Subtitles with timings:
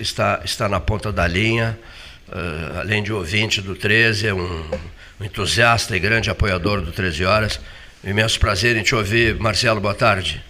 [0.00, 1.78] está, está na ponta da linha,
[2.28, 7.24] uh, além de ouvinte do 13, é um, um, entusiasta e grande apoiador do 13
[7.24, 7.60] Horas.
[8.04, 9.36] Um imenso prazer em te ouvir.
[9.36, 10.42] Marcelo, boa tarde.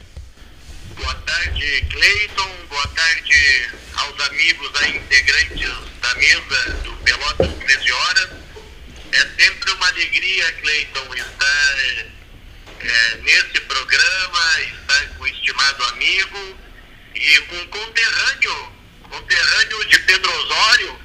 [0.97, 2.51] Boa tarde, Cleiton.
[2.69, 5.71] Boa tarde aos amigos aí, integrantes
[6.01, 8.29] da mesa do Pelotas 13 Horas.
[9.13, 12.07] É sempre uma alegria, Cleiton, estar
[12.81, 16.59] é, nesse programa, estar com o estimado amigo
[17.15, 18.73] e com um conterrâneo
[19.13, 20.99] conterrâneo de Pedro Osório,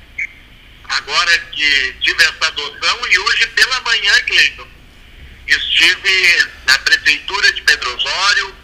[0.86, 4.68] agora que tive essa adoção, e hoje pela manhã, Cleiton,
[5.46, 8.56] estive na prefeitura de Pedro Osório,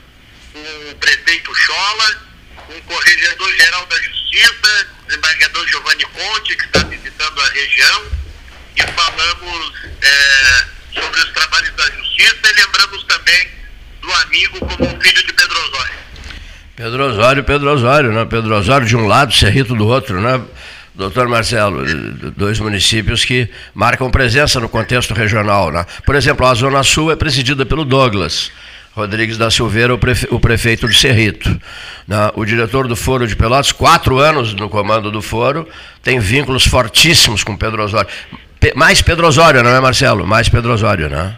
[0.54, 2.22] com o prefeito Chola,
[2.56, 8.12] com o corregedor-geral da Justiça, o desembargador Giovanni Conte, que está visitando a região,
[8.78, 13.52] e falamos é, sobre os trabalhos da Justiça e lembramos também
[14.02, 15.33] do amigo como filho de.
[16.84, 18.26] Pedro Osório, Pedro Osório, né?
[18.26, 20.42] Pedro Osório de um lado, Cerrito do outro, né?
[20.94, 21.82] Doutor Marcelo,
[22.36, 25.72] dois municípios que marcam presença no contexto regional.
[25.72, 25.86] Né?
[26.06, 28.52] Por exemplo, a Zona Sul é presidida pelo Douglas
[28.92, 31.50] Rodrigues da Silveira, o prefeito de Cerrito.
[32.06, 32.32] Né?
[32.36, 35.66] O diretor do Foro de Pelotas, quatro anos no comando do Foro,
[36.04, 38.10] tem vínculos fortíssimos com Pedro Osório.
[38.76, 40.28] mais Pedro Osório, não é, Marcelo?
[40.28, 41.38] Mais Pedro Osório, né?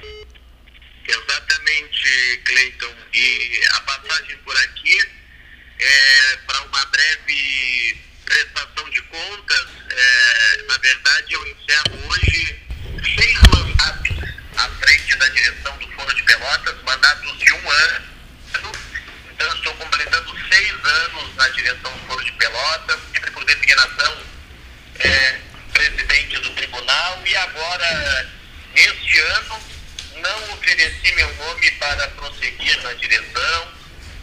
[1.08, 2.94] Exatamente, Cleiton.
[3.14, 5.16] E a passagem por aqui
[5.86, 9.68] é, para uma breve prestação de contas.
[9.90, 12.60] É, na verdade, eu encerro hoje
[13.18, 14.18] seis mandatos
[14.58, 18.06] à frente da direção do Foro de Pelotas, mandatos de um ano.
[19.32, 24.18] Então, estou completando seis anos na direção do Foro de Pelotas, sempre por designação
[25.00, 25.40] é,
[25.72, 28.30] presidente do tribunal e agora,
[28.74, 29.60] neste ano,
[30.18, 33.72] não ofereci meu nome para prosseguir na direção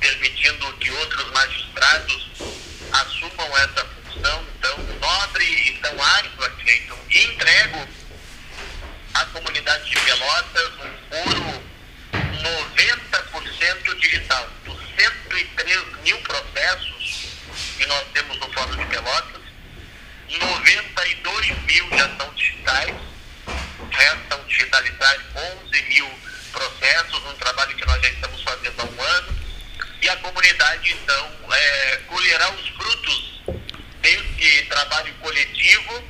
[0.00, 2.28] permitindo que outros magistrados
[2.92, 4.41] assumam essa função
[5.42, 7.88] tão nobre e tão árdua, Cleiton, e entrego
[9.14, 11.62] à comunidade de Pelotas um foro
[12.12, 14.48] 90% digital.
[14.64, 17.28] Dos 103 mil processos
[17.77, 19.42] que nós temos no Fórum de Pelotas,
[20.28, 22.94] 92 mil já são digitais,
[23.90, 25.17] restam digitalizar
[25.67, 26.11] 11 mil
[26.52, 29.42] processos, um trabalho que nós já estamos fazendo há um ano
[30.00, 32.71] e a comunidade, então, é, colherá os
[34.63, 36.05] trabalho coletivo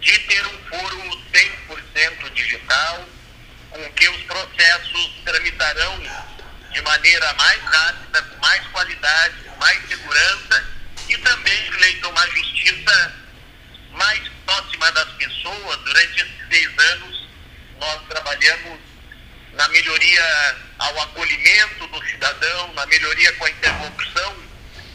[0.00, 3.08] de ter um foro 100% digital,
[3.70, 6.02] com que os processos tramitarão
[6.72, 10.68] de maneira mais rápida, com mais qualidade, com mais segurança
[11.08, 13.14] e também, Cleiton, uma justiça
[13.92, 15.78] mais próxima das pessoas.
[15.80, 17.28] Durante esses seis anos,
[17.80, 18.80] nós trabalhamos
[19.52, 24.44] na melhoria ao acolhimento do cidadão, na melhoria com a interlocução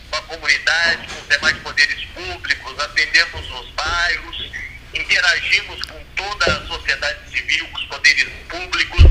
[0.09, 4.51] com a comunidade, com os demais poderes públicos, atendemos nos bairros,
[4.93, 9.03] interagimos com toda a sociedade civil, com os poderes públicos,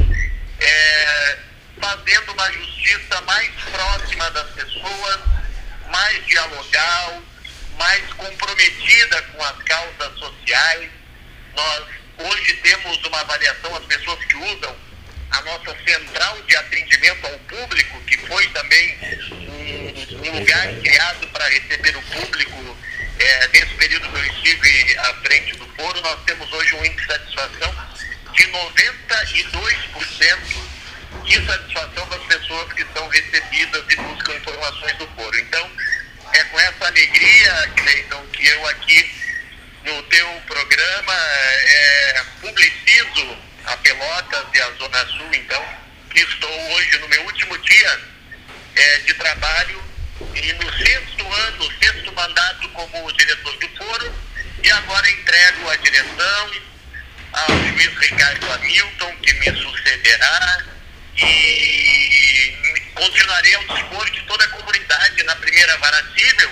[0.60, 1.38] é,
[1.80, 5.20] fazendo uma justiça mais próxima das pessoas,
[5.90, 7.22] mais dialogal,
[7.78, 10.90] mais comprometida com as causas sociais.
[11.56, 11.84] Nós
[12.18, 14.76] hoje temos uma avaliação, as pessoas que usam
[15.30, 18.98] a nossa central de atendimento ao público, que foi também
[19.30, 22.76] um, um lugar criado para receber o público
[23.18, 27.06] é, nesse período que eu estive à frente do foro, nós temos hoje um índice
[27.06, 27.74] de satisfação
[28.32, 30.68] de 92%
[31.24, 35.38] de satisfação das pessoas que são recebidas e buscam informações do foro.
[35.38, 35.70] Então,
[36.32, 39.10] é com essa alegria, Cleiton, que eu aqui
[39.84, 45.64] no teu programa é, publicizo a Pelotas e a Zona Sul, então,
[46.10, 48.00] que estou hoje no meu último dia
[48.76, 49.82] é, de trabalho
[50.34, 54.12] e no sexto ano, sexto mandato como diretor do foro,
[54.62, 56.50] e agora entrego a direção
[57.32, 60.64] ao juiz Ricardo Hamilton, que me sucederá,
[61.16, 66.50] e continuarei ao dispor de toda a comunidade na primeira vara civil,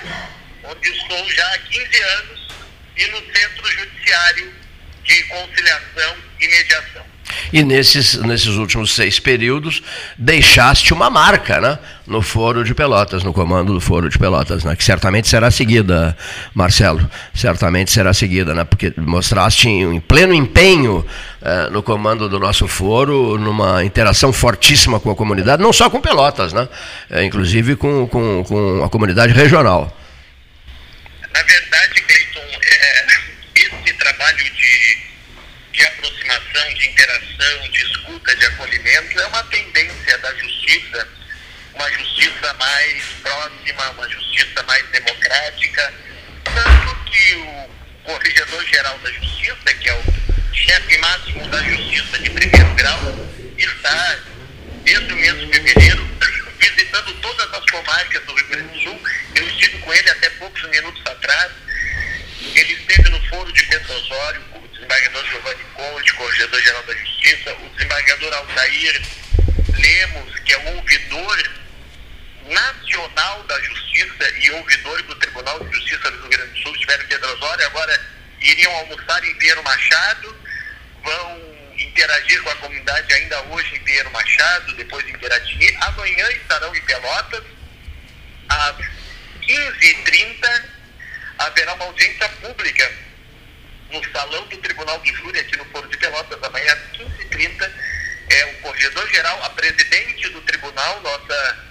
[0.64, 2.48] onde estou já há 15 anos,
[2.96, 4.54] e no centro judiciário
[5.02, 7.06] de conciliação e mediação.
[7.52, 9.82] E nesses, nesses últimos seis períodos
[10.16, 14.76] deixaste uma marca né, no Foro de Pelotas, no comando do Foro de Pelotas, né,
[14.76, 16.16] que certamente será seguida,
[16.54, 21.04] Marcelo, certamente será seguida, né, porque mostraste em, pleno empenho
[21.42, 26.00] eh, no comando do nosso foro, numa interação fortíssima com a comunidade, não só com
[26.00, 26.68] Pelotas, né,
[27.10, 29.96] eh, inclusive com, com, com a comunidade regional.
[31.34, 33.06] Na verdade, Cleiton, é,
[33.56, 34.98] esse trabalho de,
[35.72, 41.08] de aproximação, de interação, de escuta, de acolhimento é uma tendência da justiça,
[41.76, 45.94] uma justiça mais próxima, uma justiça mais democrática.
[46.44, 47.70] Tanto que o
[48.04, 53.25] Corregedor-Geral da Justiça, que é o chefe máximo da Justiça de primeiro grau,
[73.26, 77.04] nacional da Justiça e ouvidor do Tribunal de Justiça do Rio Grande do Sul, estiveram
[77.04, 78.00] em Osório, agora
[78.40, 80.36] iriam almoçar em Pinheiro Machado,
[81.02, 85.76] vão interagir com a comunidade ainda hoje em Pinheiro Machado, depois em Piratini.
[85.80, 87.42] Amanhã estarão em Pelotas,
[88.48, 88.76] às
[89.42, 90.64] 15h30,
[91.38, 92.92] haverá uma audiência pública
[93.90, 97.70] no Salão do Tribunal de Júri, aqui no Foro de Pelotas, amanhã às 15h30.
[98.28, 101.65] É o corregedor-geral, a presidente do tribunal, nossa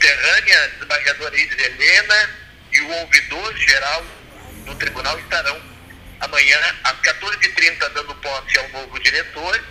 [0.00, 2.30] conterrânea, desembargadora Isis Helena,
[2.72, 4.06] e o ouvidor-geral
[4.64, 5.60] do tribunal estarão
[6.20, 9.64] amanhã às 14h30 dando posse ao novo diretor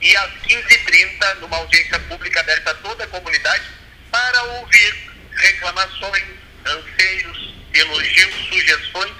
[0.00, 3.64] e às 15h30 numa audiência pública aberta a toda a comunidade
[4.10, 6.24] para ouvir reclamações,
[6.64, 9.14] anseios, elogios, sugestões,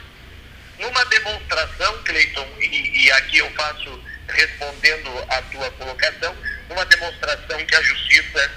[0.79, 6.37] numa demonstração, Cleiton, e, e aqui eu faço respondendo à tua colocação,
[6.71, 8.51] uma demonstração que a justiça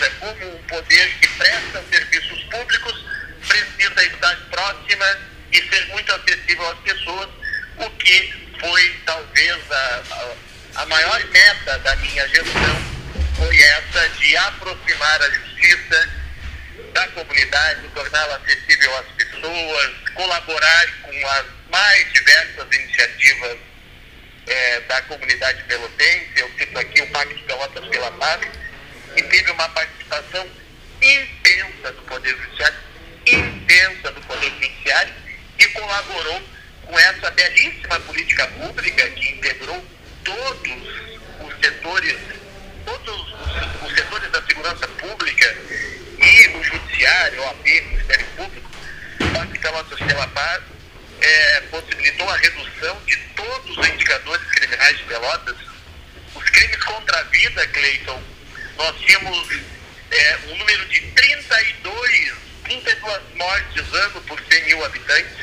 [0.00, 3.04] precisa, como um poder que presta serviços públicos,
[3.46, 5.18] precisa estar próxima
[5.52, 7.28] e ser muito acessível às pessoas,
[7.76, 12.82] o que foi talvez a, a, a maior meta da minha gestão,
[13.36, 16.10] foi essa de aproximar a justiça
[16.92, 23.58] da comunidade, torná-la acessível às pessoas, colaborar com as mais diversas iniciativas
[24.46, 26.32] é, da comunidade pelotense.
[26.36, 28.40] Eu cito aqui o Pacto Pelotas pela Paz,
[29.60, 30.46] uma participação
[31.02, 32.78] intensa do Poder Judiciário,
[33.26, 35.12] intensa do Poder Judiciário,
[35.58, 36.42] e colaborou
[36.86, 39.84] com essa belíssima política pública que integrou
[40.24, 40.88] todos
[41.44, 42.16] os setores,
[42.86, 45.56] todos os, os setores da segurança pública
[46.18, 48.70] e o judiciário, OAB, Ministério Público,
[49.60, 50.62] Pelotas pela Paz,
[51.20, 55.56] é, possibilitou a redução de todos os indicadores criminais de Pelotas.
[56.34, 58.22] Os crimes contra a vida, Cleiton,
[58.80, 59.46] nós tínhamos
[60.10, 62.32] é, um número de 32,
[62.64, 65.36] 32 mortes ano por 100 mil habitantes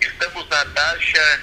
[0.00, 1.40] estamos na taxa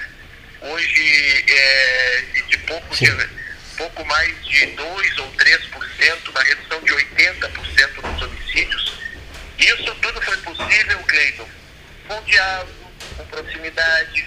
[0.60, 3.30] hoje é, de pouco, de,
[3.78, 8.94] pouco mais de 2 ou 3%, uma redução de 80% nos homicídios.
[9.58, 11.48] Isso tudo foi possível, Cleiton,
[12.10, 14.26] com diálogo, com proximidade,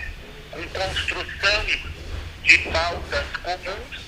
[0.52, 1.66] com construção
[2.44, 4.00] de pautas comuns,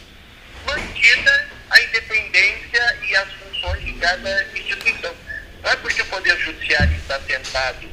[0.65, 5.15] mantida a independência e as funções de cada instituição.
[5.63, 7.89] Não é porque o Poder Judiciário está sentado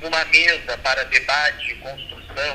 [0.00, 2.54] numa mesa para debate e construção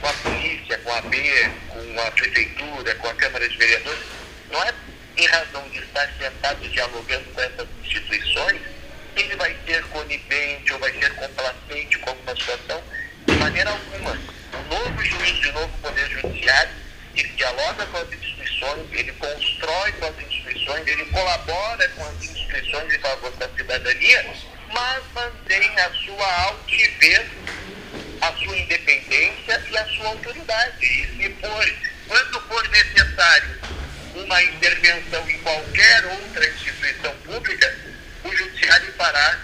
[0.00, 4.00] com a polícia, com a B, com a prefeitura, com a Câmara de Vereadores,
[4.50, 4.72] não é
[5.16, 8.60] em razão de estar sentado dialogando com essas instituições
[9.14, 12.82] que ele vai ser conivente ou vai ser complacente com alguma situação,
[13.26, 14.18] de maneira alguma.
[14.52, 16.72] O novo juiz de novo Poder Judiciário,
[17.14, 18.29] ele dialoga com as instituições,
[18.92, 24.34] ele constrói com as instituições, ele colabora com as instituições em favor da cidadania
[24.72, 27.26] mas mantém a sua altivez,
[28.20, 30.86] a sua independência e a sua autoridade.
[30.86, 31.74] E se for,
[32.08, 33.60] quando for necessário
[34.14, 37.76] uma intervenção em qualquer outra instituição pública,
[38.24, 39.38] o judiciário fará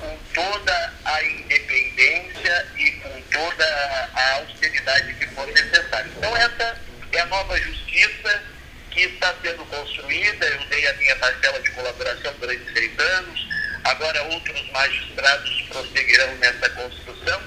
[0.00, 6.10] com toda a independência e com toda a austeridade que for necessária.
[6.16, 6.80] Então essa
[7.12, 8.42] é a nova justiça
[8.90, 10.46] que está sendo construída.
[10.46, 13.48] Eu dei a minha parcela de colaboração durante seis anos.
[13.84, 17.40] Agora outros magistrados prosseguirão nessa construção.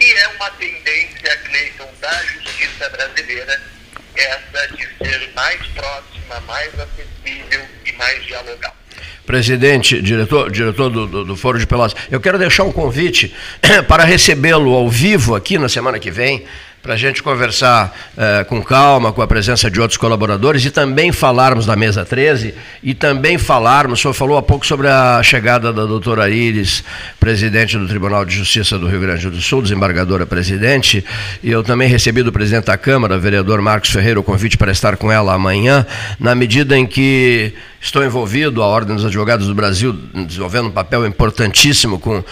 [0.00, 3.60] E é uma tendência, Cleiton, da justiça brasileira
[4.16, 8.74] essa de ser mais próxima, mais acessível e mais dialogal.
[9.24, 13.34] Presidente, diretor, diretor do, do, do Foro de Pelotas, eu quero deixar um convite
[13.86, 16.46] para recebê-lo ao vivo aqui na semana que vem
[16.82, 21.12] para a gente conversar é, com calma, com a presença de outros colaboradores e também
[21.12, 25.72] falarmos da mesa 13 e também falarmos, o senhor falou há pouco sobre a chegada
[25.74, 26.82] da doutora Iris,
[27.18, 31.04] presidente do Tribunal de Justiça do Rio Grande do Sul, desembargadora presidente,
[31.42, 34.96] e eu também recebi do presidente da Câmara, vereador Marcos Ferreira, o convite para estar
[34.96, 35.86] com ela amanhã,
[36.18, 39.92] na medida em que estou envolvido, a Ordem dos Advogados do Brasil,
[40.26, 42.24] desenvolvendo um papel importantíssimo com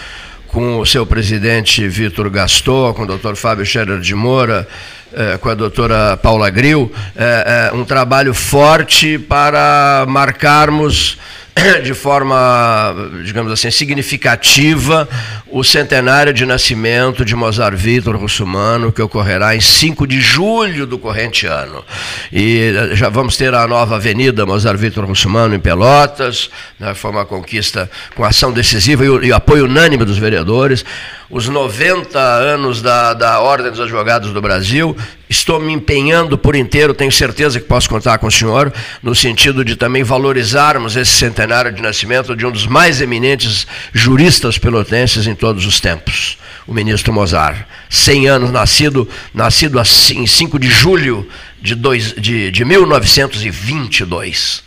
[0.49, 4.67] com o seu presidente Vitor Gaston, com o doutor Fábio Scherer de Moura,
[5.13, 11.17] eh, com a doutora Paula Gril, eh, eh, um trabalho forte para marcarmos
[11.83, 15.07] de forma, digamos assim, significativa
[15.51, 20.97] o centenário de nascimento de Mozart Vitor Russumano, que ocorrerá em 5 de julho do
[20.97, 21.83] corrente ano.
[22.31, 27.11] E eh, já vamos ter a nova Avenida Mozart Vitor Russumano em Pelotas, né, foi
[27.11, 30.85] uma conquista com ação decisiva e, e apoio unânime dos vereadores
[31.29, 34.97] os 90 anos da, da Ordem dos Advogados do Brasil.
[35.29, 39.63] Estou me empenhando por inteiro, tenho certeza que posso contar com o senhor, no sentido
[39.63, 45.35] de também valorizarmos esse centenário de nascimento de um dos mais eminentes juristas pelotenses em
[45.35, 47.63] todos os tempos, o ministro Mozart.
[47.91, 49.79] 100 anos, nascido, nascido
[50.15, 51.29] em 5 de julho
[51.61, 54.63] de, dois, de, de 1922.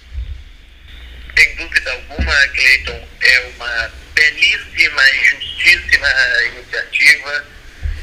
[1.36, 6.06] Sem dúvida alguma, Cleiton, é uma belíssima e justíssima
[6.54, 7.46] iniciativa.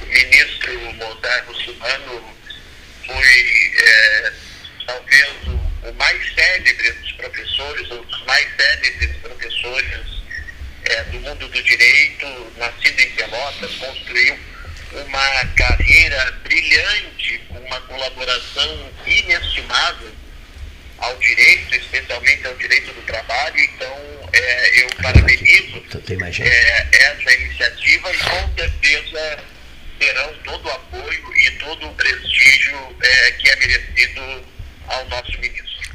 [0.02, 2.39] O ministro Mozart Russumano
[3.10, 4.34] foi é,
[4.86, 10.24] talvez o, o, mais célebre dos professores, ou dos mais célebres professores
[10.86, 14.38] é, do mundo do direito, nascido em Pelotas, construiu
[14.94, 20.12] uma carreira brilhante, com uma colaboração inestimável
[21.00, 23.60] ao direito, especialmente ao direito do trabalho.
[23.60, 25.84] Então, é, eu parabenizo
[26.42, 29.40] é, essa iniciativa e com certeza
[30.00, 34.46] terão todo o apoio e todo o prestígio é, que é merecido
[34.88, 35.39] ao nosso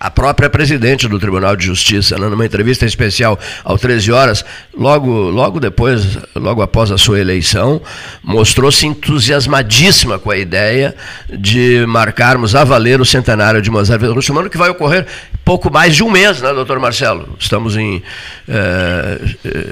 [0.04, 4.44] a própria presidente do Tribunal de Justiça, né, numa entrevista especial ao 13 horas,
[4.76, 7.80] logo, logo depois, logo após a sua eleição,
[8.23, 10.94] mostrou-se entusiasmadíssima com a ideia
[11.32, 15.06] de marcarmos a valer o centenário de Mozart Russumano, que vai ocorrer
[15.44, 17.37] pouco mais de um mês, né, doutor Marcelo?
[17.38, 18.02] Estamos em.
[18.49, 19.18] É,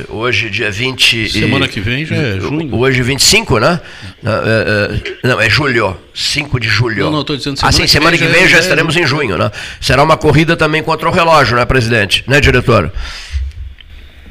[0.09, 1.31] hoje, dia 20.
[1.31, 2.75] Semana que vem já é junho.
[2.77, 3.81] Hoje, 25, né?
[4.25, 5.97] É, não, é julho.
[6.15, 7.05] 5 de julho.
[7.05, 9.01] Não, não, estou dizendo semana assim, semana que vem, que vem já, já, estaremos é...
[9.01, 9.51] em junho, né?
[9.81, 12.25] Será uma corrida também contra o relógio, né, presidente?
[12.29, 12.93] Né, diretor?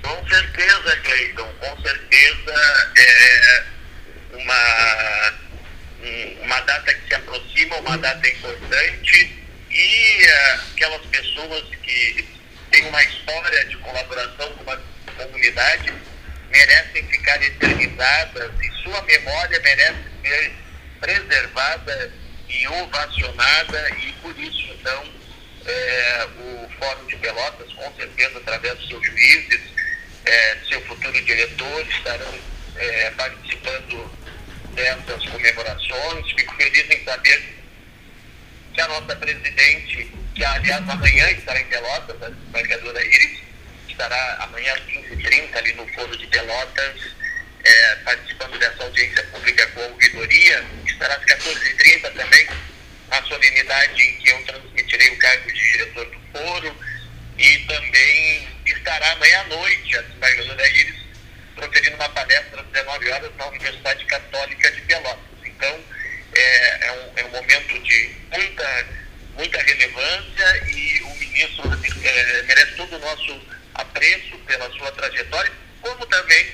[0.02, 3.64] Com certeza, Cleiton, com certeza é
[4.34, 5.34] uma,
[6.44, 9.38] uma data que se aproxima, uma data importante
[9.70, 12.26] e uh, aquelas pessoas que
[12.72, 14.78] têm uma história de colaboração com a
[15.18, 15.94] comunidade
[16.50, 20.54] merecem ficar eternizadas e sua memória merece ser
[21.02, 22.14] preservada
[22.48, 25.21] e ovacionada e por isso então
[25.66, 29.62] é, o Fórum de Pelotas, com certeza através dos seus juízes,
[30.26, 32.34] é, seu futuro diretor estarão
[32.78, 34.12] é, participando
[34.74, 36.32] dessas comemorações.
[36.32, 37.44] Fico feliz em saber
[38.74, 43.40] que a nossa presidente, que aliás amanhã estará em Pelotas, a embargadora Iris,
[43.90, 47.16] estará amanhã às 15h30 ali no Foro de Pelotas,
[47.64, 52.48] é, participando dessa audiência pública com a ouvidoria, estará às 14h30 também,
[53.12, 54.46] a solenidade em que eu
[55.02, 56.76] transmitirei o cargo de diretor do foro,
[57.38, 61.02] e também estará amanhã à noite a desembargadora Iris
[61.56, 65.20] proferindo uma palestra às 19 horas na Universidade Católica de Pelotas.
[65.44, 65.80] Então,
[66.34, 68.86] é, é, um, é um momento de muita,
[69.36, 71.64] muita relevância e o ministro
[72.04, 73.42] é, merece todo o nosso
[73.76, 76.48] apreço pela sua trajetória, como também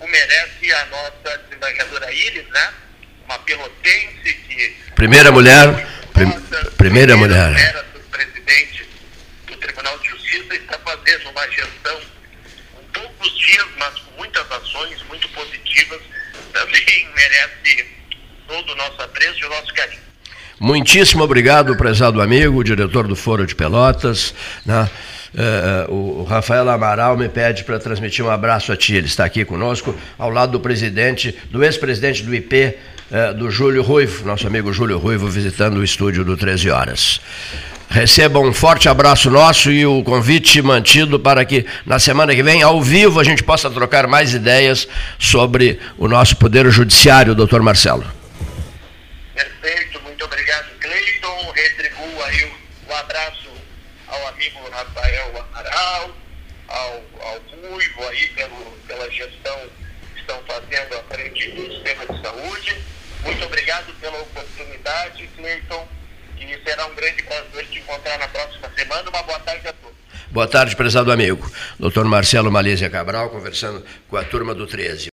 [0.00, 2.74] o merece a nossa desembargadora Iris, né?
[3.24, 4.76] uma pelotense que.
[4.94, 5.91] Primeira mulher.
[6.22, 7.50] Prim, primeira, mulher.
[7.50, 8.86] mulher presidente
[9.46, 12.00] do Tribunal de Justiça está fazendo uma gestão
[12.74, 16.00] com poucos dias, mas com muitas ações muito positivas.
[16.52, 17.86] Também merece
[18.46, 20.02] todo o nosso apreço e o nosso carinho.
[20.60, 24.34] Muitíssimo obrigado, prezado amigo, diretor do Foro de Pelotas.
[24.64, 24.88] Né?
[25.34, 28.94] Uh, o Rafael Amaral me pede para transmitir um abraço a ti.
[28.94, 32.76] Ele está aqui conosco, ao lado do presidente, do ex-presidente do IP,
[33.12, 37.20] eh, do Júlio Ruivo, nosso amigo Júlio Ruivo, visitando o estúdio do 13 Horas.
[37.90, 42.62] Recebam um forte abraço nosso e o convite mantido para que na semana que vem,
[42.62, 44.88] ao vivo, a gente possa trocar mais ideias
[45.18, 48.02] sobre o nosso Poder Judiciário, doutor Marcelo.
[49.34, 51.52] Perfeito, muito obrigado, Cleiton.
[51.54, 53.50] Retribuo aí o, o abraço
[54.08, 56.10] ao amigo Rafael Amaral,
[56.66, 59.58] ao, ao Ruivo aí pelo, pela gestão
[60.14, 62.91] que estão fazendo à frente do sistema de saúde.
[63.24, 65.88] Muito obrigado pela oportunidade, Cleiton,
[66.38, 69.08] e será um grande prazer te encontrar na próxima semana.
[69.08, 69.96] Uma boa tarde a todos.
[70.30, 71.50] Boa tarde, prezado amigo.
[71.78, 75.11] Doutor Marcelo Malísia Cabral, conversando com a turma do 13.